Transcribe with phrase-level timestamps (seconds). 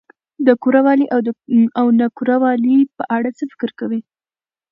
[0.47, 1.05] د کره والي
[1.79, 3.93] او نا کره والي په اړه څه فکر کوؽ